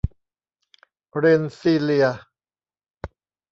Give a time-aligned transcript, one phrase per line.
[1.17, 2.19] เรนส์ซีเลียร์